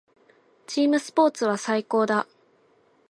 [0.65, 2.25] チームスポーツは最高だ。